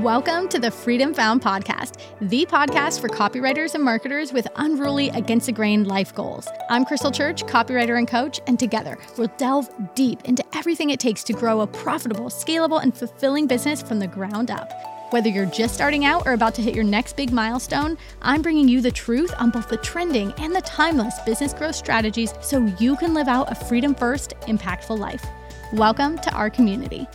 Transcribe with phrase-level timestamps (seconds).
[0.00, 5.46] Welcome to the Freedom Found podcast, the podcast for copywriters and marketers with unruly, against
[5.46, 6.46] the grain life goals.
[6.68, 11.24] I'm Krystle Church, copywriter and coach, and together we'll delve deep into everything it takes
[11.24, 14.70] to grow a profitable, scalable, and fulfilling business from the ground up.
[15.12, 18.68] Whether you're just starting out or about to hit your next big milestone, I'm bringing
[18.68, 22.96] you the truth on both the trending and the timeless business growth strategies so you
[22.96, 25.24] can live out a freedom first, impactful life.
[25.72, 27.08] Welcome to our community.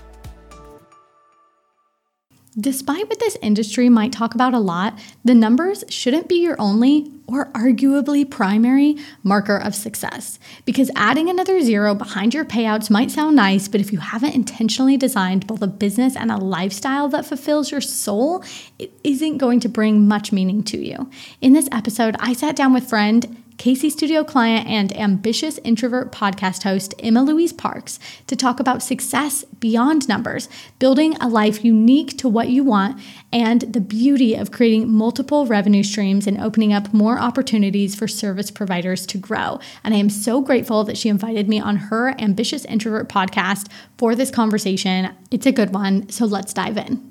[2.60, 7.09] Despite what this industry might talk about a lot, the numbers shouldn't be your only
[7.25, 10.37] or arguably primary marker of success.
[10.65, 14.97] Because adding another zero behind your payouts might sound nice, but if you haven't intentionally
[14.97, 18.43] designed both a business and a lifestyle that fulfills your soul,
[18.78, 21.09] it isn't going to bring much meaning to you.
[21.39, 26.64] In this episode, I sat down with friend KC Studio client and ambitious introvert podcast
[26.64, 32.28] host Emma Louise Parks to talk about success beyond numbers, building a life unique to
[32.28, 33.00] what you want,
[33.32, 38.50] and the beauty of creating multiple revenue streams and opening up more opportunities for service
[38.50, 39.59] providers to grow.
[39.84, 44.16] And I am so grateful that she invited me on her Ambitious Introvert podcast for
[44.16, 45.16] this conversation.
[45.30, 47.11] It's a good one, so let's dive in.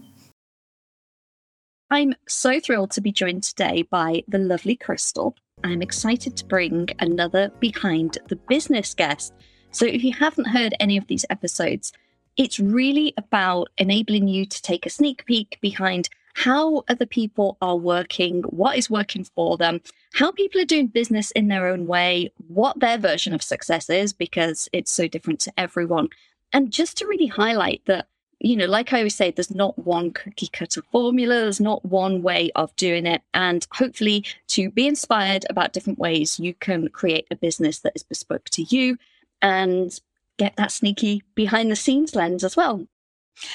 [1.92, 5.34] I'm so thrilled to be joined today by the lovely Krystle.
[5.64, 9.34] I'm excited to bring another behind the business guest.
[9.72, 11.92] So, if you haven't heard any of these episodes,
[12.36, 17.76] it's really about enabling you to take a sneak peek behind how other people are
[17.76, 19.80] working, what is working for them,
[20.14, 24.12] how people are doing business in their own way, what their version of success is,
[24.12, 26.08] because it's so different to everyone.
[26.52, 28.06] And just to really highlight that
[28.40, 32.22] you know, like I always say, there's not one cookie cutter formula, there's not one
[32.22, 33.22] way of doing it.
[33.34, 38.02] And hopefully, to be inspired about different ways you can create a business that is
[38.02, 38.96] bespoke to you
[39.42, 39.98] and
[40.38, 42.86] get that sneaky behind the scenes lens as well.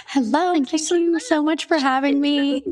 [0.08, 0.54] Hello.
[0.54, 2.64] Thank you so much for having me.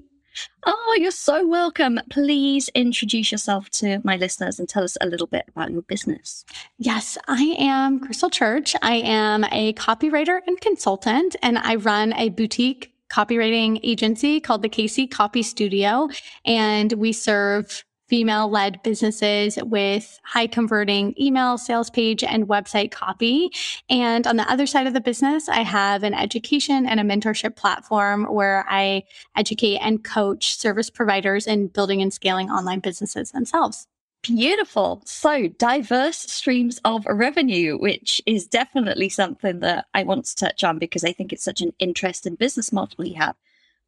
[0.66, 2.00] Oh, you're so welcome.
[2.10, 6.46] Please introduce yourself to my listeners and tell us a little bit about your business.
[6.78, 8.76] Yes, I am Krystle Church.
[8.82, 14.70] I am a copywriter and consultant, and I run a boutique copywriting agency called the
[14.70, 16.10] KC Copy Studio.
[16.46, 17.84] And we serve
[18.14, 23.50] female led businesses with high converting email, sales page, and website copy.
[23.90, 27.56] And on the other side of the business, I have an education and a mentorship
[27.56, 29.02] platform where I
[29.36, 33.88] educate and coach service providers in building and scaling online businesses themselves.
[34.22, 35.02] Beautiful.
[35.06, 40.78] So, diverse streams of revenue, which is definitely something that I want to touch on
[40.78, 43.36] because I think it's such an interesting business model you have.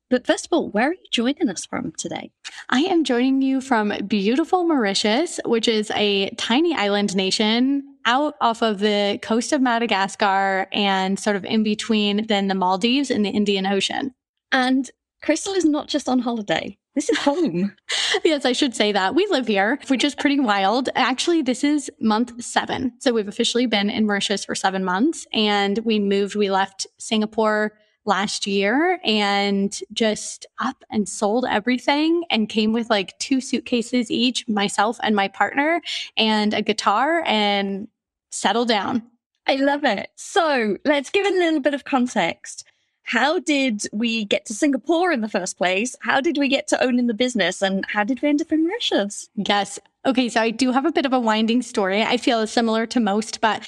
[0.09, 2.31] But first of all, where are you joining us from today?
[2.69, 8.61] I am joining you from beautiful Mauritius, which is a tiny island nation out off
[8.61, 13.29] of the coast of Madagascar and sort of in between then the Maldives and the
[13.29, 14.13] Indian Ocean.
[14.51, 14.89] And
[15.23, 16.77] Krystle is not just on holiday.
[16.93, 17.75] This is home.
[18.23, 19.15] yes, I should say that.
[19.15, 20.87] We live here, which is pretty wild.
[20.95, 22.93] Actually, this is month seven.
[22.99, 27.73] So we've officially been in Mauritius for seven months and we moved, we left Singapore
[28.05, 34.47] last year and just up and sold everything and came with like two suitcases each,
[34.47, 35.81] myself and my partner,
[36.17, 37.87] and a guitar and
[38.31, 39.03] settled down.
[39.47, 40.09] I love it.
[40.15, 42.65] So let's give it a little bit of context.
[43.03, 45.95] How did we get to Singapore in the first place?
[46.01, 47.61] How did we get to owning the business?
[47.61, 49.29] And how did we end up in Mauritius?
[49.35, 49.77] Yes.
[50.07, 50.27] Okay.
[50.27, 52.01] So I do have a bit of a winding story.
[52.01, 53.67] I feel similar to most, but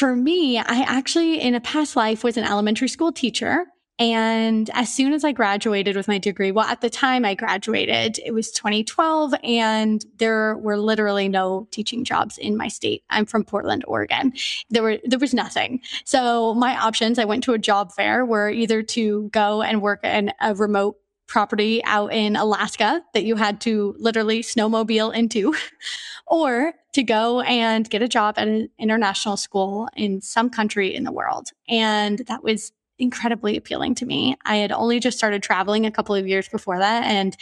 [0.00, 3.66] for me, I actually, in a past life, was an elementary school teacher.
[3.98, 8.18] And as soon as I graduated with my degree, well, at the time I graduated,
[8.24, 13.04] it was 2012 and there were literally no teaching jobs in my state.
[13.10, 14.32] I'm from Portland, Oregon.
[14.70, 15.82] There were, there was nothing.
[16.06, 20.02] So my options, I went to a job fair were either to go and work
[20.02, 20.96] in a remote
[21.26, 25.54] property out in Alaska that you had to literally snowmobile into,
[26.26, 31.04] or to go and get a job at an international school in some country in
[31.04, 31.50] the world.
[31.68, 34.36] And that was incredibly appealing to me.
[34.44, 37.04] I had only just started traveling a couple of years before that.
[37.04, 37.36] And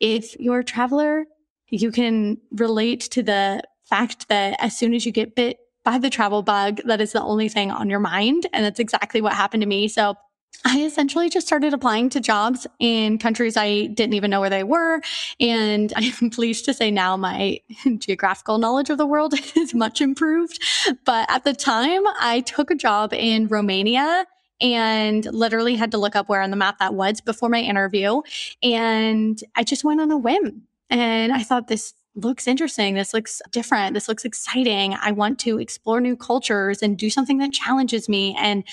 [0.00, 1.24] if you're a traveler,
[1.68, 6.10] you can relate to the fact that as soon as you get bit by the
[6.10, 8.46] travel bug, that is the only thing on your mind.
[8.52, 9.88] And that's exactly what happened to me.
[9.88, 10.16] So
[10.64, 14.64] I essentially just started applying to jobs in countries I didn't even know where they
[14.64, 15.00] were.
[15.38, 17.60] And I'm pleased to say now my
[17.98, 20.60] geographical knowledge of the world is much improved.
[21.04, 24.26] But at the time, I took a job in Romania
[24.60, 28.22] and literally had to look up where on the map that was before my interview.
[28.62, 30.62] And I just went on a whim.
[30.90, 32.94] And I thought this looks interesting.
[32.94, 33.94] This looks different.
[33.94, 34.94] This looks exciting.
[35.00, 38.34] I want to explore new cultures and do something that challenges me.
[38.38, 38.64] And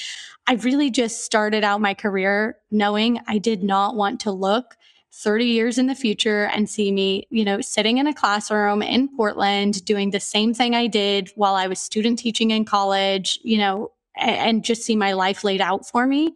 [0.47, 4.75] I really just started out my career knowing I did not want to look
[5.11, 9.07] 30 years in the future and see me, you know, sitting in a classroom in
[9.15, 13.59] Portland doing the same thing I did while I was student teaching in college, you
[13.59, 16.35] know, and just see my life laid out for me.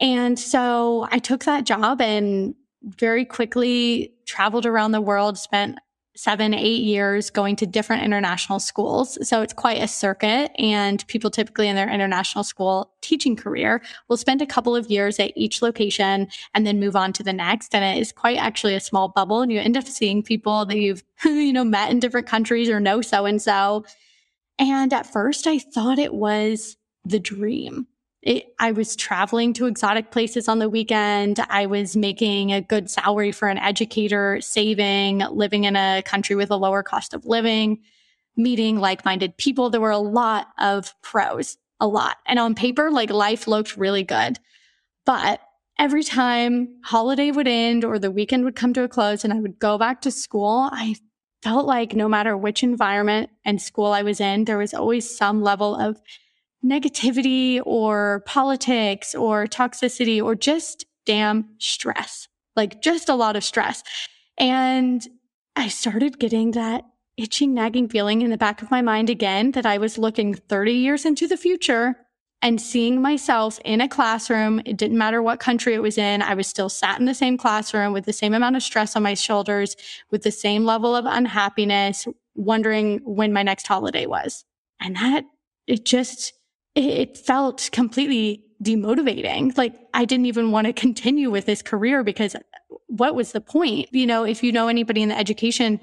[0.00, 5.78] And so I took that job and very quickly traveled around the world, spent
[6.18, 9.16] seven, eight years going to different international schools.
[9.26, 10.50] So it's quite a circuit.
[10.58, 15.20] And people typically in their international school teaching career will spend a couple of years
[15.20, 17.72] at each location and then move on to the next.
[17.72, 19.42] And it is quite actually a small bubble.
[19.42, 22.80] And you end up seeing people that you've, you know, met in different countries or
[22.80, 23.84] know so and so.
[24.58, 27.86] And at first I thought it was the dream.
[28.22, 31.38] It, I was traveling to exotic places on the weekend.
[31.48, 36.50] I was making a good salary for an educator, saving, living in a country with
[36.50, 37.80] a lower cost of living,
[38.36, 39.70] meeting like minded people.
[39.70, 42.16] There were a lot of pros, a lot.
[42.26, 44.38] And on paper, like life looked really good.
[45.06, 45.40] But
[45.78, 49.38] every time holiday would end or the weekend would come to a close and I
[49.40, 50.96] would go back to school, I
[51.42, 55.40] felt like no matter which environment and school I was in, there was always some
[55.40, 56.00] level of
[56.64, 63.82] negativity or politics or toxicity or just damn stress, like just a lot of stress.
[64.36, 65.06] And
[65.56, 66.84] I started getting that
[67.16, 70.72] itching, nagging feeling in the back of my mind again that I was looking 30
[70.72, 71.96] years into the future
[72.40, 74.62] and seeing myself in a classroom.
[74.64, 76.22] It didn't matter what country it was in.
[76.22, 79.02] I was still sat in the same classroom with the same amount of stress on
[79.02, 79.76] my shoulders,
[80.10, 82.06] with the same level of unhappiness,
[82.36, 84.44] wondering when my next holiday was.
[84.80, 85.24] And that,
[85.66, 86.32] it just,
[86.78, 89.56] it felt completely demotivating.
[89.56, 92.36] Like I didn't even want to continue with this career because
[92.86, 93.88] what was the point?
[93.92, 95.80] You know, if you know anybody in the education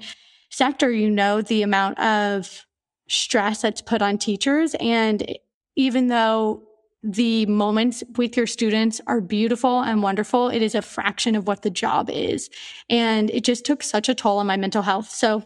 [0.50, 2.64] sector, you know the amount of
[3.08, 4.74] stress that's put on teachers.
[4.80, 5.36] And
[5.76, 6.62] even though
[7.02, 11.62] the moments with your students are beautiful and wonderful, it is a fraction of what
[11.62, 12.50] the job is.
[12.90, 15.08] And it just took such a toll on my mental health.
[15.10, 15.44] So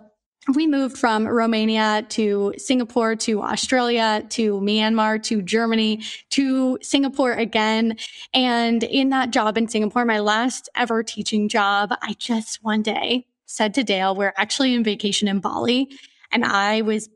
[0.55, 7.97] we moved from Romania to Singapore to Australia to Myanmar to Germany to Singapore again.
[8.33, 13.27] And in that job in Singapore, my last ever teaching job, I just one day
[13.47, 15.91] said to Dale, we're actually in vacation in Bali.
[16.33, 17.11] And I was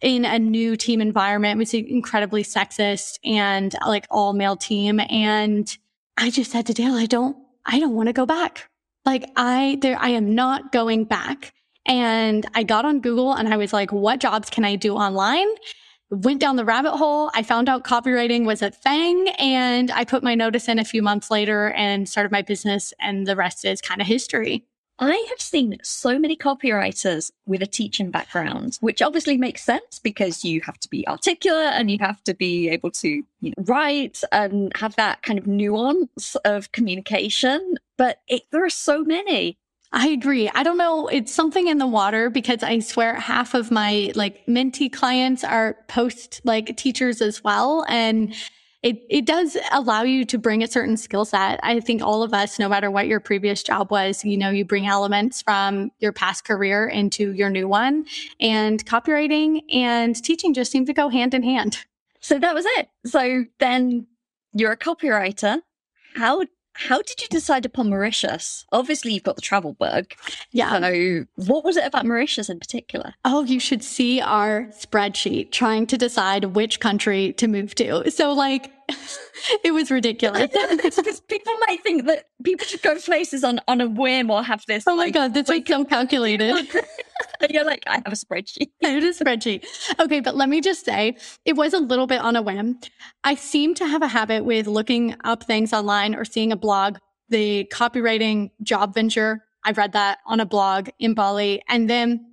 [0.00, 1.56] in a new team environment.
[1.56, 5.00] It was incredibly sexist and like all male team.
[5.08, 5.76] And
[6.16, 8.68] I just said to Dale, I don't, I don't want to go back.
[9.06, 11.54] Like I, there, I am not going back.
[11.86, 15.48] And I got on Google and I was like, what jobs can I do online?
[16.10, 17.30] Went down the rabbit hole.
[17.34, 21.02] I found out copywriting was a thing and I put my notice in a few
[21.02, 22.92] months later and started my business.
[23.00, 24.64] And the rest is kind of history.
[25.02, 30.44] I have seen so many copywriters with a teaching background, which obviously makes sense because
[30.44, 34.20] you have to be articulate and you have to be able to you know, write
[34.30, 37.76] and have that kind of nuance of communication.
[37.96, 39.56] But it, there are so many.
[39.92, 40.48] I agree.
[40.54, 41.08] I don't know.
[41.08, 45.76] It's something in the water because I swear half of my like Minty clients are
[45.88, 47.84] post like teachers as well.
[47.88, 48.32] And
[48.82, 51.60] it, it does allow you to bring a certain skill set.
[51.62, 54.64] I think all of us, no matter what your previous job was, you know, you
[54.64, 58.06] bring elements from your past career into your new one
[58.40, 61.78] and copywriting and teaching just seem to go hand in hand.
[62.20, 62.88] So that was it.
[63.04, 64.06] So then
[64.54, 65.60] you're a copywriter.
[66.14, 68.64] How how did you decide upon Mauritius?
[68.72, 70.06] Obviously, you've got the travel bug.
[70.50, 70.80] Yeah.
[70.80, 73.14] So, what was it about Mauritius in particular?
[73.24, 78.10] Oh, you should see our spreadsheet trying to decide which country to move to.
[78.10, 78.72] So, like,
[79.64, 80.50] it was ridiculous.
[80.82, 84.64] because people might think that people should go places on, on a whim or have
[84.66, 84.84] this.
[84.86, 86.68] Oh my like, God, this like, is so calculated.
[87.50, 88.70] you're like, I have a spreadsheet.
[88.84, 89.64] I have a spreadsheet.
[89.98, 92.78] Okay, but let me just say, it was a little bit on a whim.
[93.24, 96.98] I seem to have a habit with looking up things online or seeing a blog,
[97.28, 99.44] the copywriting job venture.
[99.64, 101.62] I read that on a blog in Bali.
[101.68, 102.26] And then,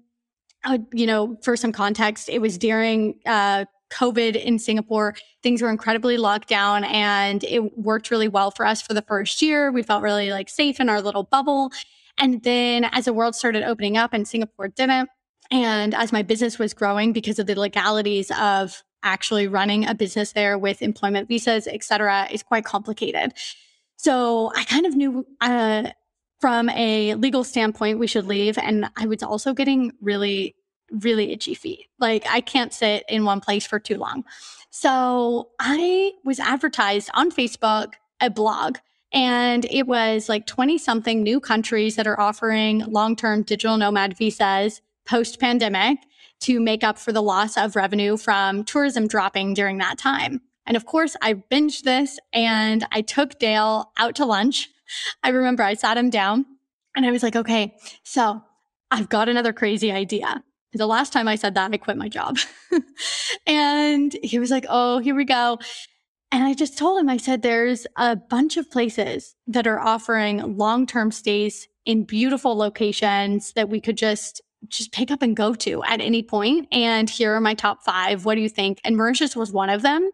[0.63, 5.69] uh, you know, for some context, it was during uh, COVID in Singapore, things were
[5.69, 9.71] incredibly locked down and it worked really well for us for the first year.
[9.71, 11.71] We felt really like safe in our little bubble.
[12.17, 15.09] And then as the world started opening up and Singapore didn't,
[15.51, 20.33] and as my business was growing because of the legalities of actually running a business
[20.33, 23.33] there with employment visas, et cetera, is quite complicated.
[23.95, 25.91] So I kind of knew, uh,
[26.41, 28.57] from a legal standpoint, we should leave.
[28.57, 30.53] And I was also getting really
[30.91, 31.87] really itchy feet.
[31.99, 34.23] Like I can't sit in one place for too long.
[34.69, 38.77] So I was advertised on Facebook, a blog
[39.11, 44.17] And it was like 20 something new countries that are offering long term digital nomad
[44.17, 45.99] visas post pandemic
[46.41, 50.41] to make up for the loss of revenue from tourism dropping during that time.
[50.65, 54.69] And of course, I binged this and I took Dale out to lunch.
[55.23, 56.45] I remember I sat him down
[56.95, 58.41] and I was like, okay, so
[58.91, 60.43] I've got another crazy idea.
[60.77, 62.37] The last time I said that, I quit my job.
[63.47, 65.59] and he was like, oh, here we go.
[66.31, 70.57] And I just told him, I said, there's a bunch of places that are offering
[70.57, 75.53] long term stays in beautiful locations that we could just just pick up and go
[75.53, 76.67] to at any point.
[76.71, 78.25] And here are my top five.
[78.25, 78.81] What do you think?
[78.83, 80.09] And Mauritius was one of them.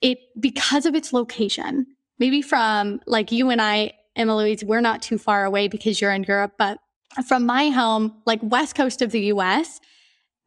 [0.00, 1.86] It because of its location,
[2.18, 6.24] maybe from like you and I, Louise, we're not too far away because you're in
[6.24, 6.78] Europe, but
[7.26, 9.80] from my home, like west coast of the US,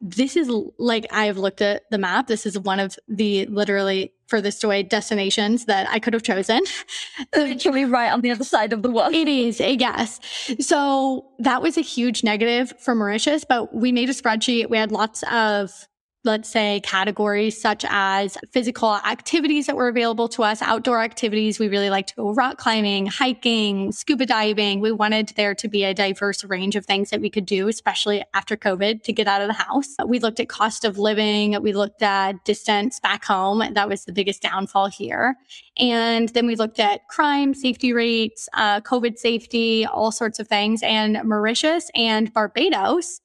[0.00, 0.48] this is
[0.78, 2.26] like I've looked at the map.
[2.26, 6.62] This is one of the literally furthest away destinations that I could have chosen.
[7.36, 9.12] Literally right on the other side of the world.
[9.12, 10.20] It is, eh, yes.
[10.60, 14.70] So that was a huge negative for Mauritius, but we made a spreadsheet.
[14.70, 15.88] We had lots of
[16.24, 21.58] let's say categories such as physical activities that were available to us, outdoor activities.
[21.58, 24.80] We really like to go rock climbing, hiking, scuba diving.
[24.80, 28.22] We wanted there to be a diverse range of things that we could do, especially
[28.34, 29.96] after COVID to get out of the house.
[30.06, 31.60] We looked at cost of living.
[31.62, 33.62] We looked at distance back home.
[33.72, 35.36] That was the biggest downfall here.
[35.78, 40.82] And then we looked at crime, safety rates, uh, COVID safety, all sorts of things.
[40.82, 43.22] And Mauritius and Barbados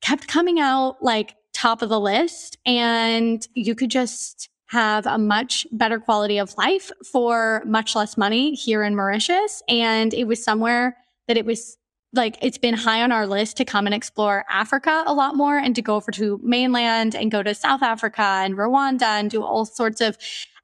[0.00, 5.66] kept coming out like top of the list and you could just have a much
[5.72, 9.62] better quality of life for much less money here in Mauritius.
[9.66, 11.78] And it was somewhere that it was
[12.12, 15.56] like it's been high on our list to come and explore Africa a lot more
[15.56, 19.42] and to go over to mainland and go to South Africa and Rwanda and do
[19.42, 20.18] all sorts of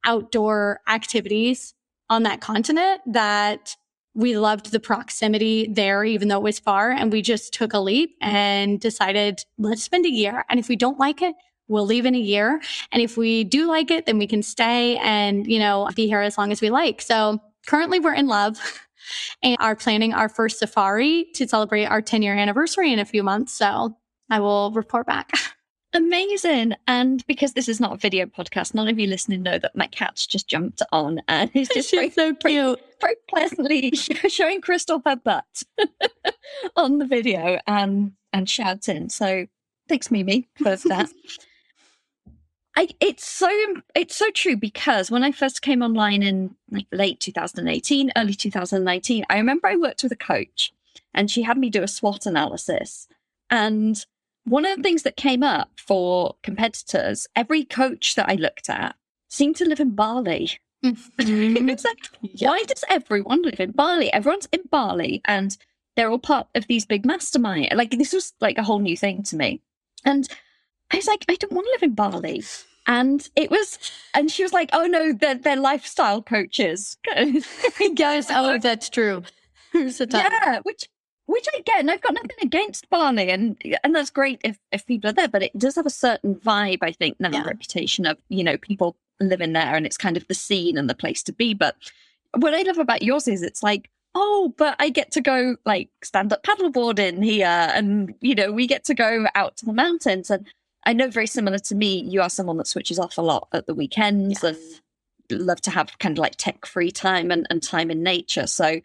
[0.05, 1.73] outdoor activities
[2.11, 3.75] on that continent that
[4.15, 6.91] we loved the proximity there, even though it was far.
[6.91, 10.45] And we just took a leap and decided, let's spend a year.
[10.49, 11.35] And if we don't like it,
[11.69, 12.61] we'll leave in a year.
[12.91, 16.21] And if we do like it, then we can stay and, you know, be here
[16.21, 17.01] as long as we like.
[17.01, 18.59] So currently we're in love
[19.43, 23.23] and are planning our first safari to celebrate our 10 year anniversary in a few
[23.23, 23.55] months.
[23.55, 23.97] So
[24.29, 25.31] I will report back.
[25.93, 26.75] Amazing.
[26.87, 29.89] And because this is not a video podcast, none of you listening know that my
[29.89, 32.45] cat's just jumped on and he's just very, so cute.
[32.45, 33.91] Very, very pleasantly
[34.29, 35.63] showing Krystle her butt
[36.77, 39.09] on the video and and shouting.
[39.09, 39.47] So
[39.89, 41.11] thanks, Mimi, for that.
[42.77, 43.51] I, it's so
[43.97, 49.25] it's so true because when I first came online in like late 2018, early 2019,
[49.29, 50.73] I remember I worked with a coach
[51.13, 53.09] and she had me do a SWOT analysis.
[53.51, 54.07] And
[54.51, 58.97] one of the things that came up for competitors, every coach that I looked at
[59.29, 60.59] seemed to live in Bali.
[60.85, 61.69] Mm-hmm.
[61.69, 61.99] it's like,
[62.41, 64.13] why does everyone live in Bali?
[64.13, 65.57] Everyone's in Bali and
[65.95, 67.69] they're all part of these big mastermind.
[67.75, 69.63] Like this was like a whole new thing to me.
[70.05, 70.29] And
[70.91, 72.43] I was like, I don't want to live in Bali.
[72.89, 73.79] And it was,
[74.15, 76.97] and she was like, oh no, they're, they're lifestyle coaches.
[77.95, 79.23] Guys, oh, that's true.
[79.73, 80.89] yeah, which
[81.31, 84.85] which I get, and I've got nothing against Barney, and and that's great if if
[84.87, 87.43] people are there, but it does have a certain vibe, I think, and yeah.
[87.43, 90.91] a reputation of you know people living there, and it's kind of the scene and
[90.91, 91.55] the place to be.
[91.55, 91.77] But
[92.37, 95.91] what I love about yours is it's like, oh, but I get to go like
[96.03, 100.31] stand up paddleboarding here, and you know we get to go out to the mountains,
[100.31, 100.47] and
[100.85, 103.67] I know very similar to me, you are someone that switches off a lot at
[103.67, 104.57] the weekends yes.
[105.31, 108.49] and love to have kind of like tech free time and, and time in nature.
[108.49, 108.81] So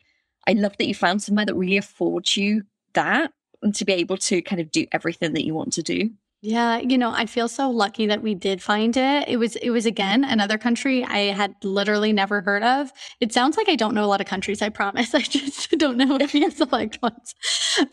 [0.47, 4.17] I love that you found somewhere that really affords you that and to be able
[4.17, 6.11] to kind of do everything that you want to do.
[6.41, 9.27] Yeah, you know, I feel so lucky that we did find it.
[9.27, 12.91] It was it was again another country I had literally never heard of.
[13.19, 15.15] It sounds like I don't know a lot of countries, I promise.
[15.15, 17.33] I just don't know a few select ones.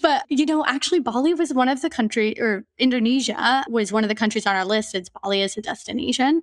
[0.02, 4.08] But you know, actually Bali was one of the country or Indonesia was one of
[4.08, 4.94] the countries on our list.
[4.94, 6.42] It's Bali as a destination.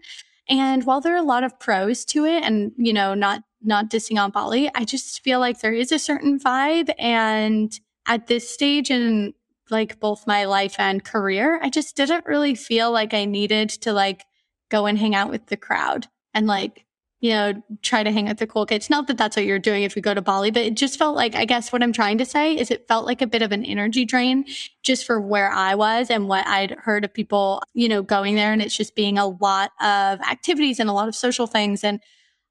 [0.50, 3.90] And while there are a lot of pros to it and, you know, not not
[3.90, 8.50] dissing on Bali, I just feel like there is a certain vibe and at this
[8.50, 9.34] stage in
[9.70, 13.94] like both my life and career, I just didn't really feel like I needed to
[13.94, 14.24] like
[14.70, 16.86] go and hang out with the crowd and like
[17.22, 18.90] you know, try to hang out with the cool kids.
[18.90, 21.16] Not that that's what you're doing if you go to Bali, but it just felt
[21.18, 23.52] like, I guess what I'm trying to say is it felt like a bit of
[23.52, 24.46] an energy drain
[24.84, 28.54] just for where I was and what I'd heard of people, you know, going there.
[28.54, 31.84] And it's just being a lot of activities and a lot of social things.
[31.84, 32.00] And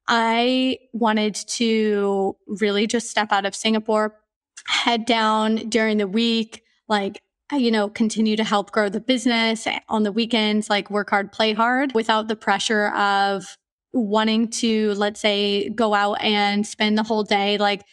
[0.08, 4.16] I wanted to really just step out of Singapore,
[4.66, 7.20] head down during the week, like
[7.52, 11.54] you know, continue to help grow the business on the weekends, like work hard, play
[11.54, 13.56] hard without the pressure of
[13.94, 17.84] wanting to, let's say, go out and spend the whole day like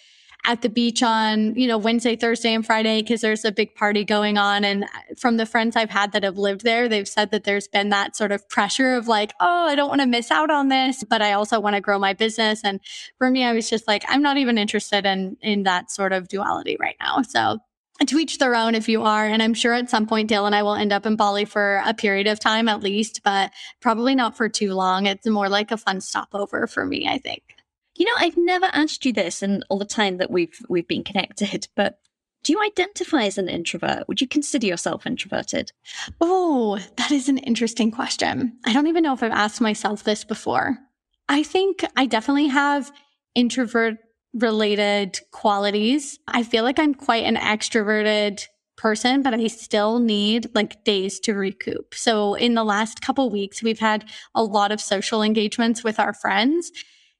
[0.47, 4.03] at the beach on, you know, Wednesday, Thursday, and Friday because there's a big party
[4.03, 4.63] going on.
[4.63, 4.85] And
[5.17, 8.15] from the friends I've had that have lived there, they've said that there's been that
[8.15, 11.21] sort of pressure of like, oh, I don't want to miss out on this, but
[11.21, 12.61] I also want to grow my business.
[12.63, 12.79] And
[13.17, 16.27] for me, I was just like, I'm not even interested in in that sort of
[16.27, 17.21] duality right now.
[17.23, 17.59] So
[18.05, 19.25] to each their own if you are.
[19.25, 21.81] And I'm sure at some point, Dale and I will end up in Bali for
[21.85, 25.05] a period of time at least, but probably not for too long.
[25.05, 27.54] It's more like a fun stopover for me, I think.
[27.95, 31.03] You know, I've never asked you this in all the time that we've we've been
[31.03, 31.99] connected, but
[32.43, 34.07] do you identify as an introvert?
[34.07, 35.71] Would you consider yourself introverted?
[36.21, 38.57] Oh, that is an interesting question.
[38.65, 40.77] I don't even know if I've asked myself this before.
[41.27, 42.91] I think I definitely have
[43.33, 43.95] introvert
[44.35, 46.19] related qualities.
[46.27, 48.45] I feel like I'm quite an extroverted
[48.77, 51.95] person, but I still need like days to recoup.
[51.95, 56.13] So in the last couple weeks, we've had a lot of social engagements with our
[56.13, 56.71] friends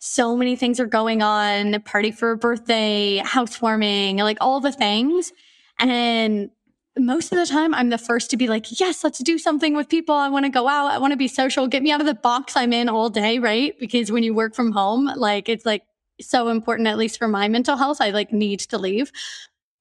[0.05, 5.33] so many things are going on party for a birthday, housewarming, like all the things.
[5.79, 6.51] And
[6.95, 9.89] most of the time, I'm the first to be like, yes, let's do something with
[9.89, 10.13] people.
[10.13, 10.91] I want to go out.
[10.91, 11.65] I want to be social.
[11.67, 13.77] Get me out of the box I'm in all day, right?
[13.79, 15.81] Because when you work from home, like it's like
[16.21, 17.97] so important, at least for my mental health.
[17.99, 19.11] I like need to leave.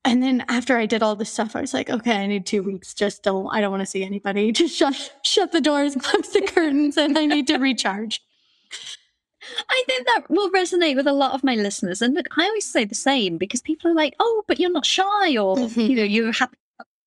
[0.07, 2.63] And then after I did all this stuff, I was like, okay, I need two
[2.63, 2.95] weeks.
[2.95, 4.53] Just don't, I don't want to see anybody.
[4.61, 8.23] Just shut, shut the doors, close the curtains, and I need to recharge.
[9.69, 12.03] I think that will resonate with a lot of my listeners.
[12.03, 14.87] And look, I always say the same because people are like, oh, but you're not
[14.87, 15.81] shy or, mm-hmm.
[15.81, 16.57] you know, you're happy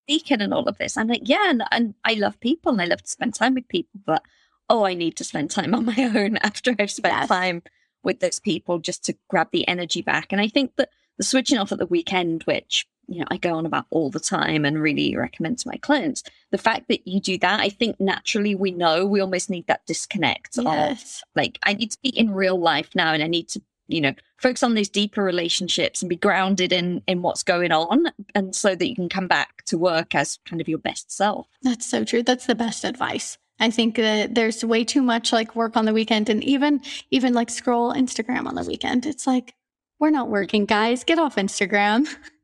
[0.08, 0.96] speaking and all of this.
[0.96, 3.68] I'm like, yeah, and, and I love people and I love to spend time with
[3.68, 4.24] people, but
[4.70, 7.28] oh, I need to spend time on my own after I've spent yes.
[7.28, 7.62] time
[8.04, 10.32] with those people just to grab the energy back.
[10.32, 13.56] And I think that the switching off at the weekend, which you know I go
[13.56, 17.20] on about all the time and really recommend to my clients, the fact that you
[17.20, 21.22] do that, I think naturally we know we almost need that disconnect yes.
[21.22, 24.02] of like I need to be in real life now and I need to you
[24.02, 28.56] know focus on those deeper relationships and be grounded in in what's going on and
[28.56, 31.90] so that you can come back to work as kind of your best self that's
[31.90, 35.76] so true that's the best advice I think that there's way too much like work
[35.76, 39.06] on the weekend and even even like scroll Instagram on the weekend.
[39.06, 39.56] It's like
[40.00, 41.04] we're not working, guys.
[41.04, 42.08] Get off Instagram.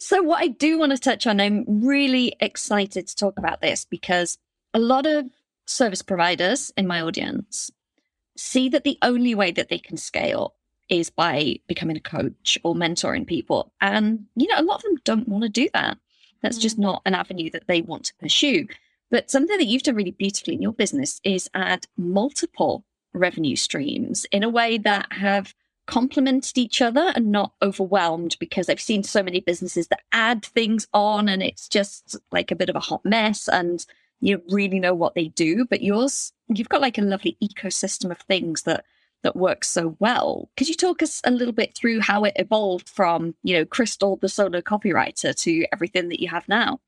[0.00, 3.84] so what I do want to touch on, I'm really excited to talk about this
[3.84, 4.38] because
[4.74, 5.26] a lot of
[5.66, 7.70] service providers in my audience
[8.36, 10.54] see that the only way that they can scale
[10.88, 13.72] is by becoming a coach or mentoring people.
[13.80, 15.98] And, you know, a lot of them don't want to do that.
[16.42, 16.82] That's just mm.
[16.82, 18.66] not an avenue that they want to pursue.
[19.10, 24.26] But something that you've done really beautifully in your business is add multiple revenue streams
[24.32, 25.54] in a way that have
[25.90, 30.86] complemented each other and not overwhelmed because I've seen so many businesses that add things
[30.94, 33.84] on and it's just like a bit of a hot mess and
[34.20, 35.64] you really know what they do.
[35.64, 38.84] But yours, you've got like a lovely ecosystem of things that
[39.22, 40.48] that works so well.
[40.56, 44.18] Could you talk us a little bit through how it evolved from, you know, Krystle,
[44.20, 46.80] the solo copywriter, to everything that you have now?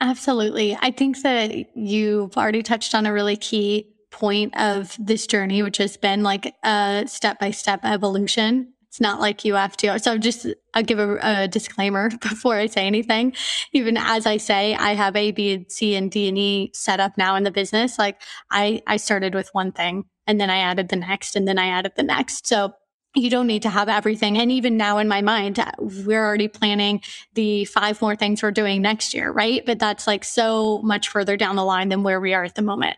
[0.00, 0.78] Absolutely.
[0.80, 5.78] I think that you've already touched on a really key point of this journey, which
[5.78, 8.72] has been like a step by step evolution.
[8.88, 9.98] It's not like you have to.
[9.98, 13.34] So just I'll give a, a, disclaimer before I say anything.
[13.72, 17.18] Even as I say, I have A, B, C, and D and E set up
[17.18, 17.98] now in the business.
[17.98, 18.22] Like
[18.52, 21.66] I, I started with one thing and then I added the next and then I
[21.66, 22.46] added the next.
[22.46, 22.72] So
[23.14, 24.38] you don't need to have everything.
[24.38, 27.00] And even now in my mind, we're already planning
[27.34, 29.64] the five more things we're doing next year, right?
[29.64, 32.62] But that's like so much further down the line than where we are at the
[32.62, 32.96] moment.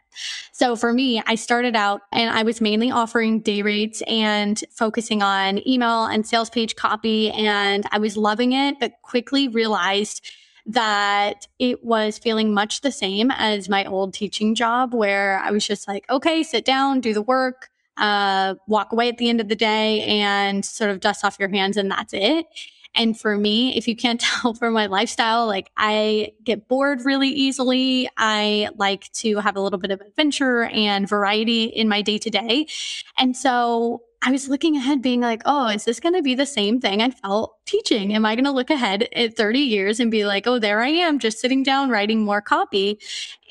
[0.53, 5.23] So for me, I started out and I was mainly offering day rates and focusing
[5.23, 7.31] on email and sales page copy.
[7.31, 10.25] And I was loving it, but quickly realized
[10.65, 15.67] that it was feeling much the same as my old teaching job where I was
[15.67, 19.49] just like, okay, sit down, do the work, uh, walk away at the end of
[19.49, 22.47] the day and sort of dust off your hands and that's it.
[22.97, 27.29] And for me, if you can't tell from my lifestyle, like I get bored really
[27.29, 28.09] easily.
[28.17, 32.31] I like to have a little bit of adventure and variety in my day to
[32.31, 32.67] day.
[33.19, 36.47] And so I was looking ahead, being like, oh, is this going to be the
[36.47, 38.15] same thing I felt teaching?
[38.15, 40.89] Am I going to look ahead at 30 years and be like, oh, there I
[40.89, 42.99] am, just sitting down, writing more copy?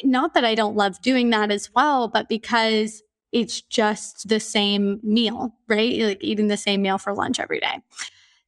[0.03, 3.03] Not that I don't love doing that as well, but because
[3.35, 5.99] it's just the same meal, right?
[5.99, 7.81] Like eating the same meal for lunch every day.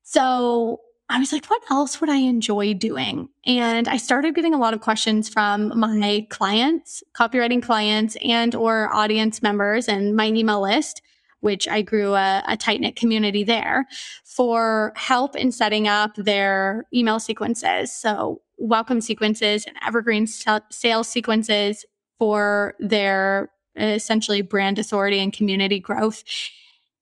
[0.04, 3.28] So I was like, what else would I enjoy doing?
[3.46, 8.90] And I started getting a lot of questions from my clients, copywriting clients and or
[8.96, 11.02] audience members and my email list,
[11.42, 13.88] which I grew a, a tight knit community there
[14.24, 17.92] for help in setting up their email sequences.
[17.92, 21.86] So welcome sequences and evergreen sales sequences
[22.20, 26.24] for their essentially brand authority and community growth.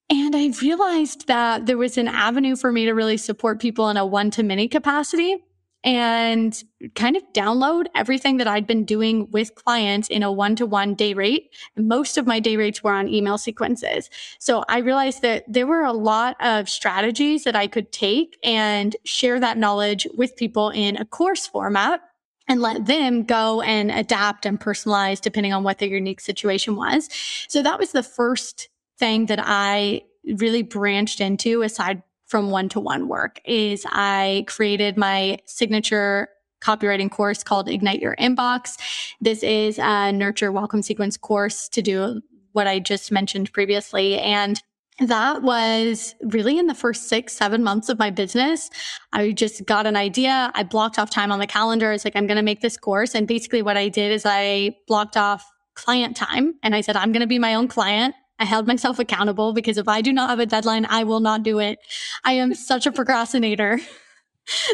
[0.09, 3.97] And I realized that there was an avenue for me to really support people in
[3.97, 5.37] a one to many capacity
[5.85, 6.63] and
[6.95, 10.95] kind of download everything that I'd been doing with clients in a one to one
[10.95, 11.51] day rate.
[11.77, 14.09] Most of my day rates were on email sequences.
[14.39, 18.95] So I realized that there were a lot of strategies that I could take and
[19.05, 22.01] share that knowledge with people in a course format
[22.47, 27.09] and let them go and adapt and personalize depending on what their unique situation was.
[27.47, 30.03] So that was the first thing that I
[30.37, 36.29] really branched into aside from one to one work is I created my signature
[36.61, 38.77] copywriting course called Ignite Your Inbox.
[39.21, 42.21] This is a nurture welcome sequence course to do
[42.53, 44.17] what I just mentioned previously.
[44.17, 44.59] And
[44.99, 48.69] that was really in the first six, seven months of my business.
[49.11, 50.51] I just got an idea.
[50.55, 51.91] I blocked off time on the calendar.
[51.91, 53.13] It's like, I'm going to make this course.
[53.13, 57.11] And basically what I did is I blocked off client time and I said, I'm
[57.11, 58.15] going to be my own client.
[58.39, 61.43] I held myself accountable because if I do not have a deadline, I will not
[61.43, 61.79] do it.
[62.23, 63.79] I am such a procrastinator.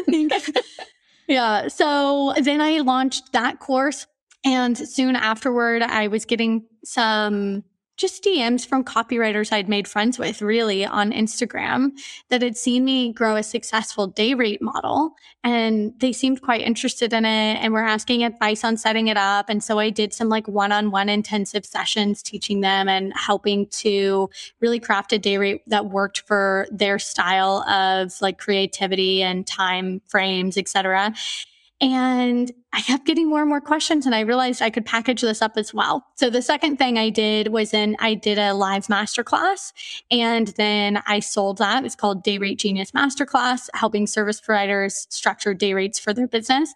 [1.28, 1.68] yeah.
[1.68, 4.06] So then I launched that course.
[4.44, 7.62] And soon afterward, I was getting some
[8.02, 11.92] just DMs from copywriters I'd made friends with really on Instagram
[12.30, 15.14] that had seen me grow a successful day rate model.
[15.44, 19.48] And they seemed quite interested in it and were asking advice on setting it up.
[19.48, 23.68] And so I did some like one on one intensive sessions teaching them and helping
[23.68, 24.28] to
[24.60, 30.02] really craft a day rate that worked for their style of like creativity and time
[30.08, 31.14] frames, etc.
[31.82, 35.42] And I kept getting more and more questions and I realized I could package this
[35.42, 36.06] up as well.
[36.14, 39.72] So the second thing I did was then I did a live masterclass
[40.08, 41.84] and then I sold that.
[41.84, 46.72] It's called Day Rate Genius Masterclass, helping service providers structure day rates for their business.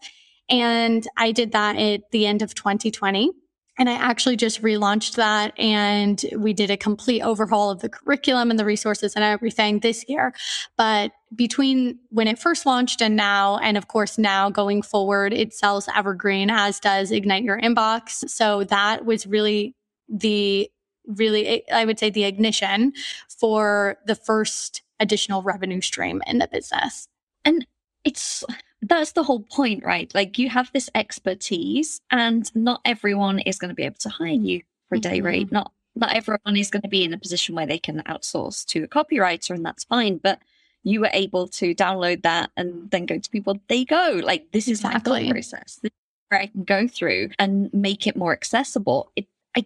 [0.50, 3.30] And I did that at the end of 2020.
[3.78, 8.50] And I actually just relaunched that and we did a complete overhaul of the curriculum
[8.50, 10.32] and the resources and everything this year.
[10.78, 15.52] But between when it first launched and now, and of course now going forward, it
[15.52, 18.28] sells evergreen as does Ignite Your Inbox.
[18.30, 19.74] So that was really
[20.08, 20.70] the,
[21.06, 22.94] really, I would say the ignition
[23.28, 27.08] for the first additional revenue stream in the business.
[27.44, 27.66] And
[28.04, 28.42] it's
[28.82, 30.12] that's the whole point, right?
[30.14, 34.28] Like you have this expertise, and not everyone is going to be able to hire
[34.28, 35.26] you for a day mm-hmm.
[35.26, 35.52] rate.
[35.52, 38.84] Not not everyone is going to be in a position where they can outsource to
[38.84, 40.18] a copywriter, and that's fine.
[40.18, 40.40] But
[40.82, 43.58] you were able to download that and then go to people.
[43.68, 44.20] There you go.
[44.22, 45.24] Like this is exactly.
[45.24, 45.80] my process.
[46.28, 49.10] Where I can go through and make it more accessible.
[49.16, 49.64] It, I,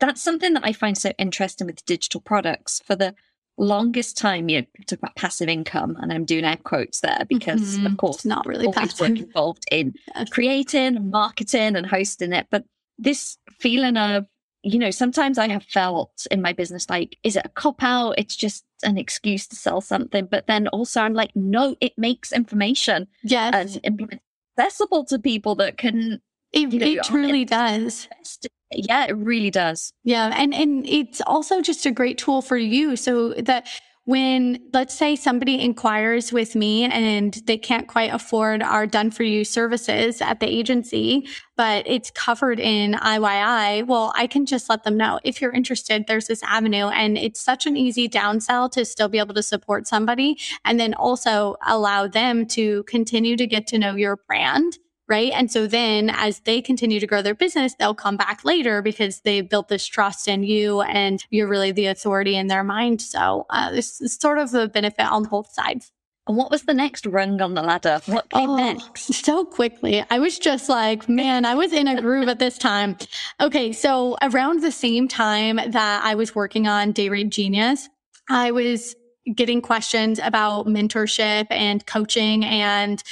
[0.00, 2.80] that's something that I find so interesting with digital products.
[2.84, 3.14] For the
[3.58, 7.76] longest time, you know, talk about passive income, and I'm doing air quotes there because,
[7.76, 7.86] mm-hmm.
[7.86, 9.00] of course, it's not really passive.
[9.00, 9.94] work involved in
[10.30, 12.46] creating, marketing, and hosting it.
[12.50, 12.64] But
[12.98, 14.26] this feeling of,
[14.62, 18.14] you know, sometimes I have felt in my business like, is it a cop out?
[18.18, 20.26] It's just an excuse to sell something.
[20.26, 23.54] But then also, I'm like, no, it makes information yes.
[23.54, 24.22] and implement
[24.58, 26.20] accessible to people that can.
[26.52, 28.08] It, you know, it truly does.
[28.76, 29.92] Yeah, it really does.
[30.04, 30.32] Yeah.
[30.36, 32.96] And and it's also just a great tool for you.
[32.96, 33.66] So that
[34.06, 39.24] when let's say somebody inquires with me and they can't quite afford our done for
[39.24, 44.84] you services at the agency, but it's covered in IYI, well, I can just let
[44.84, 46.86] them know if you're interested, there's this avenue.
[46.86, 50.94] And it's such an easy downsell to still be able to support somebody and then
[50.94, 55.32] also allow them to continue to get to know your brand right?
[55.34, 59.20] And so then as they continue to grow their business, they'll come back later because
[59.20, 63.00] they've built this trust in you and you're really the authority in their mind.
[63.00, 65.92] So uh, this is sort of a benefit on both sides.
[66.28, 68.00] And what was the next rung on the ladder?
[68.06, 69.14] What came oh, next?
[69.14, 70.04] So quickly.
[70.10, 72.96] I was just like, man, I was in a groove at this time.
[73.40, 73.72] Okay.
[73.72, 77.88] So around the same time that I was working on Day Rate Genius,
[78.28, 78.96] I was
[79.34, 83.02] getting questions about mentorship and coaching and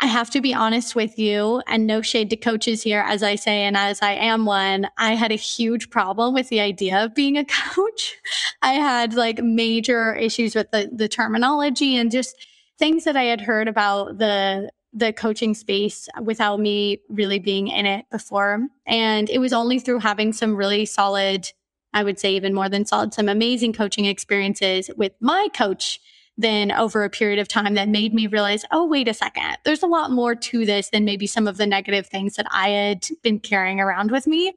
[0.00, 3.34] I have to be honest with you and no shade to coaches here, as I
[3.34, 7.14] say, and as I am one, I had a huge problem with the idea of
[7.14, 8.16] being a coach.
[8.60, 12.36] I had like major issues with the, the terminology and just
[12.78, 17.86] things that I had heard about the, the coaching space without me really being in
[17.86, 18.66] it before.
[18.86, 21.50] And it was only through having some really solid,
[21.94, 26.00] I would say even more than solid, some amazing coaching experiences with my coach
[26.38, 29.82] then over a period of time that made me realize, oh, wait a second, there's
[29.82, 33.08] a lot more to this than maybe some of the negative things that I had
[33.22, 34.54] been carrying around with me.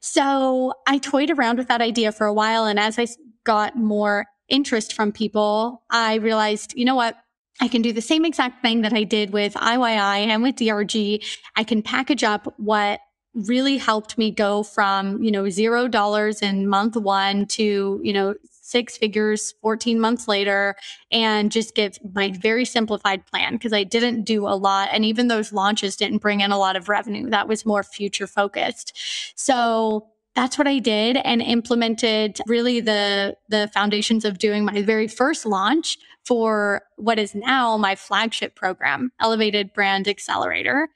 [0.00, 2.66] So I toyed around with that idea for a while.
[2.66, 3.06] And as I
[3.44, 7.16] got more interest from people, I realized, you know what?
[7.60, 11.24] I can do the same exact thing that I did with IYI and with DRG.
[11.56, 13.00] I can package up what
[13.34, 18.34] really helped me go from, you know, zero dollars in month one to, you know,
[18.66, 20.74] six figures 14 months later
[21.12, 24.88] and just give my very simplified plan because I didn't do a lot.
[24.92, 27.30] And even those launches didn't bring in a lot of revenue.
[27.30, 28.98] That was more future focused.
[29.36, 35.08] So that's what I did and implemented really the, the foundations of doing my very
[35.08, 40.88] first launch for what is now my flagship program, Elevated Brand Accelerator.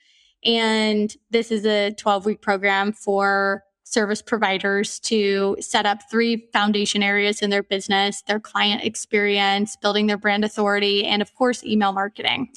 [0.44, 7.02] And this is a 12 week program for service providers to set up three foundation
[7.02, 11.92] areas in their business their client experience, building their brand authority, and of course, email
[11.92, 12.48] marketing.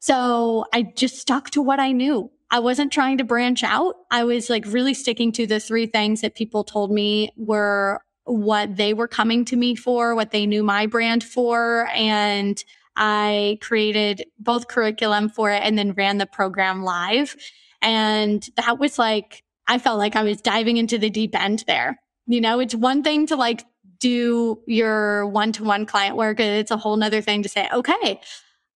[0.00, 2.30] So I just stuck to what I knew.
[2.50, 3.96] I wasn't trying to branch out.
[4.10, 8.76] I was like really sticking to the three things that people told me were what
[8.76, 11.88] they were coming to me for, what they knew my brand for.
[11.94, 12.62] And
[12.96, 17.36] I created both curriculum for it and then ran the program live.
[17.80, 22.00] And that was like, I felt like I was diving into the deep end there.
[22.26, 23.64] You know, it's one thing to like
[24.00, 26.40] do your one to one client work.
[26.40, 28.20] It's a whole nother thing to say, okay,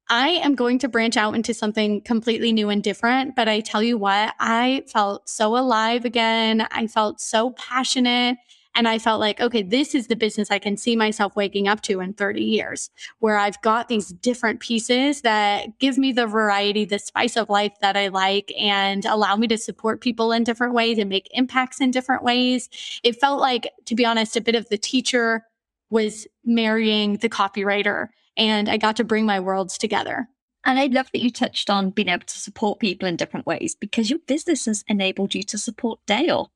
[0.08, 3.34] I am going to branch out into something completely new and different.
[3.34, 6.66] But I tell you what, I felt so alive again.
[6.70, 8.36] I felt so passionate.
[8.74, 11.82] And I felt like, okay, this is the business I can see myself waking up
[11.82, 16.84] to in 30 years, where I've got these different pieces that give me the variety,
[16.84, 20.72] the spice of life that I like and allow me to support people in different
[20.72, 22.70] ways and make impacts in different ways.
[23.02, 25.44] It felt like, to be honest, a bit of the teacher
[25.90, 30.28] was marrying the copywriter and I got to bring my worlds together.
[30.64, 33.74] And I love that you touched on being able to support people in different ways
[33.74, 36.52] because your business has enabled you to support Dale.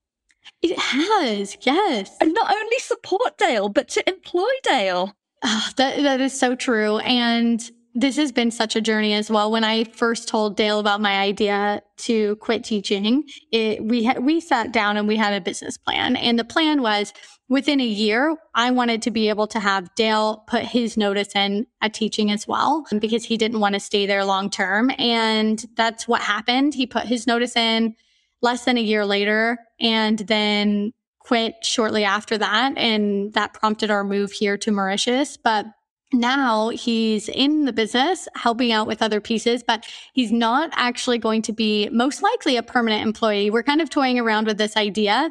[0.62, 2.16] It has, yes.
[2.20, 5.12] And not only support Dale, but to employ Dale.
[5.44, 6.98] Oh, that that is so true.
[6.98, 9.50] And this has been such a journey as well.
[9.50, 14.38] When I first told Dale about my idea to quit teaching, it, we had, we
[14.38, 16.14] sat down and we had a business plan.
[16.14, 17.14] And the plan was
[17.48, 21.66] within a year, I wanted to be able to have Dale put his notice in
[21.80, 24.90] at teaching as well because he didn't want to stay there long term.
[24.98, 26.74] And that's what happened.
[26.74, 27.94] He put his notice in
[28.42, 32.76] less than a year later and then quit shortly after that.
[32.76, 35.36] And that prompted our move here to Mauritius.
[35.36, 35.66] But
[36.12, 41.42] now he's in the business helping out with other pieces, but he's not actually going
[41.42, 43.50] to be most likely a permanent employee.
[43.50, 45.30] We're kind of toying around with this idea.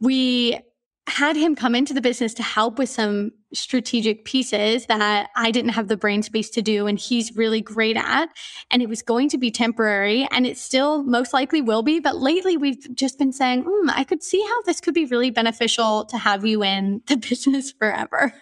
[0.00, 0.60] We
[1.08, 5.72] had him come into the business to help with some strategic pieces that I didn't
[5.72, 8.28] have the brain space to do and he's really great at.
[8.70, 11.98] And it was going to be temporary and it still most likely will be.
[11.98, 15.30] But lately we've just been saying, mm, I could see how this could be really
[15.30, 18.32] beneficial to have you in the business forever.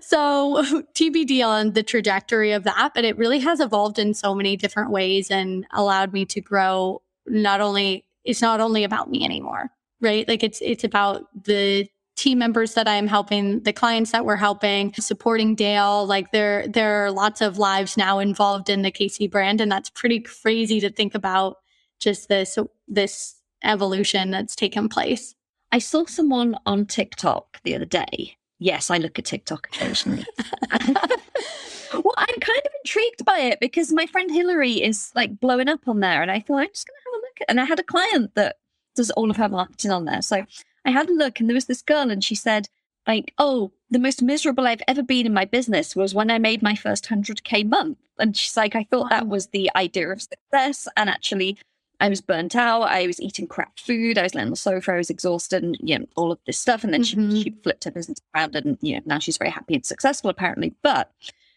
[0.00, 0.62] So
[0.94, 4.90] TBD on the trajectory of that, but it really has evolved in so many different
[4.90, 7.02] ways and allowed me to grow.
[7.26, 10.28] Not only, it's not only about me anymore right?
[10.28, 14.92] Like it's it's about the team members that I'm helping, the clients that we're helping,
[14.94, 16.04] supporting Dale.
[16.04, 19.60] Like there, there are lots of lives now involved in the KC brand.
[19.60, 21.58] And that's pretty crazy to think about
[22.00, 25.34] just this, this evolution that's taken place.
[25.70, 28.36] I saw someone on TikTok the other day.
[28.58, 30.24] Yes, I look at TikTok occasionally.
[30.80, 35.86] well, I'm kind of intrigued by it because my friend Hillary is like blowing up
[35.86, 36.20] on there.
[36.20, 37.84] And I thought I'm just going to have a look at And I had a
[37.84, 38.56] client that
[38.96, 40.22] does all of her marketing on there.
[40.22, 40.44] So
[40.84, 42.68] I had a look and there was this girl and she said,
[43.06, 46.62] like, oh, the most miserable I've ever been in my business was when I made
[46.62, 47.98] my first 100K month.
[48.18, 50.86] And she's like, I thought that was the idea of success.
[50.96, 51.56] And actually,
[52.00, 52.82] I was burnt out.
[52.82, 54.18] I was eating crap food.
[54.18, 54.92] I was laying on the sofa.
[54.92, 56.84] I was exhausted and, you know, all of this stuff.
[56.84, 57.30] And then mm-hmm.
[57.30, 60.30] she, she flipped her business around and, you know, now she's very happy and successful,
[60.30, 60.74] apparently.
[60.82, 61.10] But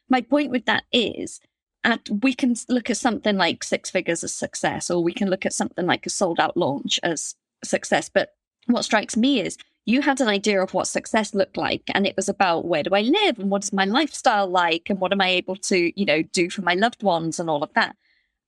[0.10, 1.42] my point with that is,
[1.84, 5.46] at, we can look at something like six figures as success, or we can look
[5.46, 8.10] at something like a sold out launch as success.
[8.10, 8.34] But
[8.74, 12.16] what strikes me is you had an idea of what success looked like and it
[12.16, 13.40] was about where do i live?
[13.40, 14.90] And what is my lifestyle like?
[14.90, 17.40] And what am i able to you know do for my loved ones?
[17.40, 17.96] and all of that.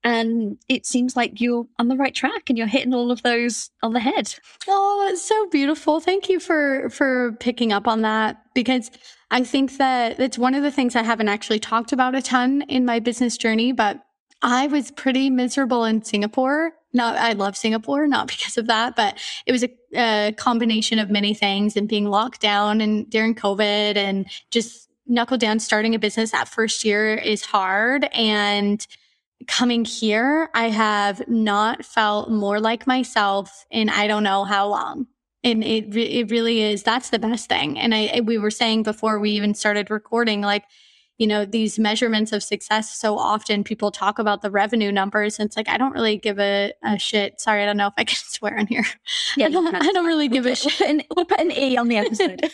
[0.05, 3.69] And it seems like you're on the right track and you're hitting all of those
[3.81, 4.35] on the head.
[4.67, 5.99] Oh that's so beautiful.
[5.99, 8.91] Thank you for for picking up on that because
[9.31, 12.61] i think that it's one of the things i haven't actually talked about a ton
[12.63, 13.99] in my business journey but
[14.41, 19.17] i was pretty miserable in singapore not I love Singapore, not because of that, but
[19.45, 23.95] it was a, a, combination of many things and being locked down and during COVID
[23.95, 28.87] and just knuckle down starting a business that first year is hard and
[29.47, 35.07] coming here I have not felt more like myself in I don't know how long.
[35.43, 37.77] And it it really is that's the best thing.
[37.77, 40.63] And I we were saying before we even started recording like
[41.17, 42.97] you know, these measurements of success.
[42.97, 45.37] So often people talk about the revenue numbers.
[45.37, 47.39] And it's like, I don't really give a, a shit.
[47.39, 48.85] Sorry, I don't know if I can swear on here.
[49.37, 51.05] Yeah, I, don't, I don't really give a shit.
[51.15, 52.49] We'll put an E on the episode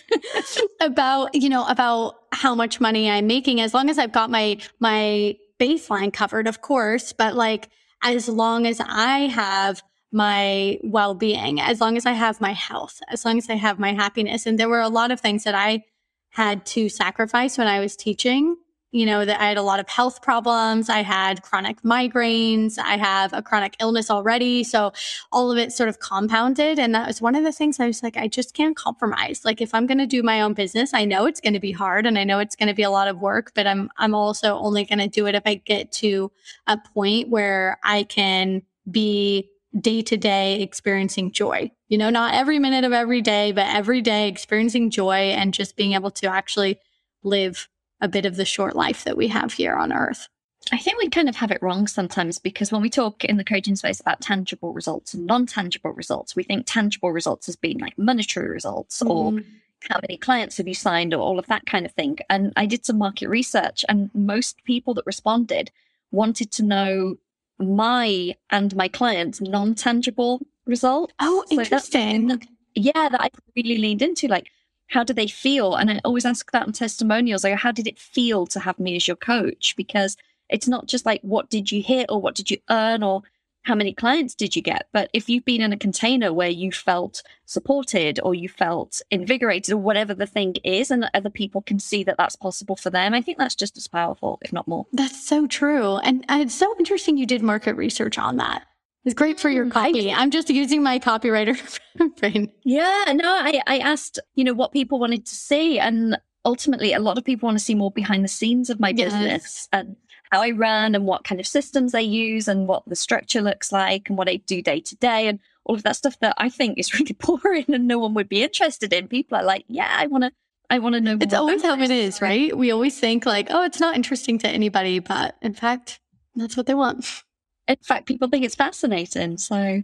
[0.82, 4.58] about, you know, about how much money I'm making as long as I've got my,
[4.80, 7.14] my baseline covered, of course.
[7.14, 7.70] But like,
[8.04, 13.00] as long as I have my well being, as long as I have my health,
[13.10, 14.46] as long as I have my happiness.
[14.46, 15.84] And there were a lot of things that I
[16.30, 18.56] had to sacrifice when I was teaching.
[18.92, 20.90] You know, that I had a lot of health problems.
[20.90, 22.80] I had chronic migraines.
[22.80, 24.64] I have a chronic illness already.
[24.64, 24.94] So
[25.32, 26.80] all of it sort of compounded.
[26.80, 29.42] And that was one of the things I was like, I just can't compromise.
[29.46, 31.72] Like if I'm going to do my own business, I know it's going to be
[31.72, 34.16] hard and I know it's going to be a lot of work, but I'm, I'm
[34.16, 36.32] also only going to do it if I get to
[36.66, 41.72] a point where I can be day to day experiencing joy.
[41.88, 45.76] You know, not every minute of every day, but every day experiencing joy and just
[45.76, 46.80] being able to actually
[47.24, 47.68] live
[48.02, 50.28] a bit of the short life that we have here on earth.
[50.72, 53.44] I think we kind of have it wrong sometimes because when we talk in the
[53.44, 57.80] coaching space about tangible results and non tangible results, we think tangible results as being
[57.80, 59.10] like monetary results mm.
[59.10, 59.42] or
[59.90, 62.18] how many clients have you signed or all of that kind of thing.
[62.30, 65.72] And I did some market research, and most people that responded
[66.12, 67.16] wanted to know
[67.60, 71.12] my and my clients' non tangible result.
[71.20, 72.42] Oh, so interesting.
[72.76, 74.28] yeah, that I really leaned into.
[74.28, 74.48] Like,
[74.88, 75.76] how do they feel?
[75.76, 77.44] And I always ask that in testimonials.
[77.44, 79.76] Like, how did it feel to have me as your coach?
[79.76, 80.18] Because
[80.50, 83.22] it's not just like, what did you hit or what did you earn or
[83.64, 84.88] how many clients did you get?
[84.94, 89.74] But if you've been in a container where you felt supported or you felt invigorated
[89.74, 93.14] or whatever the thing is, and other people can see that that's possible for them,
[93.14, 94.86] I think that's just as powerful, if not more.
[94.94, 95.98] That's so true.
[95.98, 98.64] And it's so interesting you did market research on that.
[99.06, 100.12] It's great for your mm, copy.
[100.12, 101.80] I'm just using my copywriter
[102.20, 102.52] brain.
[102.64, 105.80] Yeah, no, I, I asked, you know, what people wanted to see.
[105.80, 108.90] And ultimately, a lot of people want to see more behind the scenes of my
[108.90, 109.14] yes.
[109.14, 109.96] business and
[110.32, 113.72] how I run and what kind of systems I use and what the structure looks
[113.72, 116.50] like and what I do day to day and all of that stuff that I
[116.50, 119.08] think is really boring and no one would be interested in.
[119.08, 120.32] People are like, yeah, I want to.
[120.72, 121.18] I want to know.
[121.20, 122.56] It's always how it is, right?
[122.56, 126.00] We always think like, oh, it's not interesting to anybody, but in fact,
[126.36, 127.24] that's what they want.
[127.68, 129.40] In fact, people think it's fascinating.
[129.40, 129.82] So,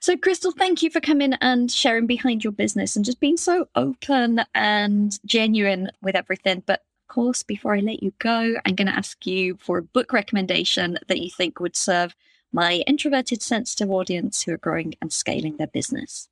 [0.00, 3.68] so Krystle, thank you for coming and sharing behind your business and just being so
[3.76, 6.64] open and genuine with everything.
[6.66, 10.12] But course, before I let you go, I'm going to ask you for a book
[10.12, 12.14] recommendation that you think would serve
[12.52, 16.28] my introverted, sensitive audience who are growing and scaling their business.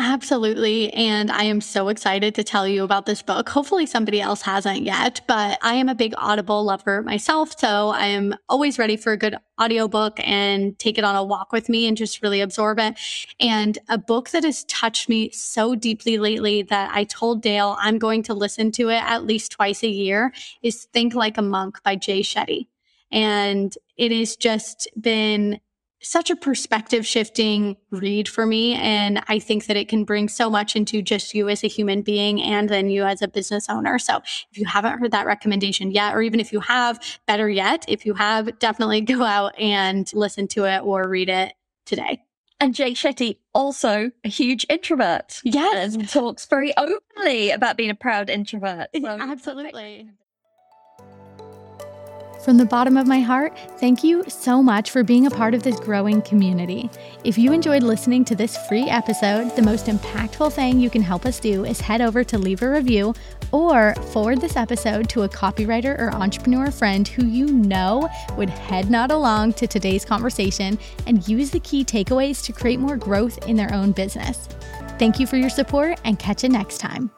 [0.00, 0.92] Absolutely.
[0.94, 3.48] And I am so excited to tell you about this book.
[3.48, 7.58] Hopefully somebody else hasn't yet, but I am a big Audible lover myself.
[7.58, 11.50] So I am always ready for a good audiobook and take it on a walk
[11.50, 12.96] with me and just really absorb it.
[13.40, 17.98] And a book that has touched me so deeply lately that I told Dale I'm
[17.98, 20.32] going to listen to it at least twice a year
[20.62, 22.68] is Think Like a Monk by Jay Shetty.
[23.10, 25.58] And it has just been
[26.00, 28.74] such a perspective shifting read for me.
[28.74, 32.02] And I think that it can bring so much into just you as a human
[32.02, 33.98] being and then you as a business owner.
[33.98, 34.18] So
[34.50, 38.06] if you haven't heard that recommendation yet, or even if you have, better yet, if
[38.06, 42.22] you have, definitely go out and listen to it or read it today.
[42.60, 45.40] And Jay Shetty, also a huge introvert.
[45.44, 45.96] Yes.
[46.12, 48.88] Talks very openly about being a proud introvert.
[49.00, 50.10] So Absolutely.
[52.44, 55.62] From the bottom of my heart, thank you so much for being a part of
[55.64, 56.88] this growing community.
[57.24, 61.26] If you enjoyed listening to this free episode, the most impactful thing you can help
[61.26, 63.12] us do is head over to leave a review
[63.50, 68.88] or forward this episode to a copywriter or entrepreneur friend who you know would head
[68.88, 73.56] nod along to today's conversation and use the key takeaways to create more growth in
[73.56, 74.48] their own business.
[74.98, 77.10] Thank you for your support and catch you next time.